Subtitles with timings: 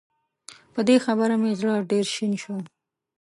[0.73, 2.55] په دې خبره مې زړه ډېر شين شو